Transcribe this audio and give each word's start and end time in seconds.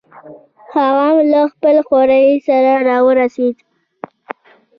هغه 0.73 1.03
هم 1.09 1.17
له 1.31 1.41
خپل 1.53 1.75
خوریي 1.87 2.35
سره 2.47 2.71
راورسېد. 2.87 3.55